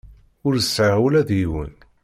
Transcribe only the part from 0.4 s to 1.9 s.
Ur sɛiɣ ula d yiwen.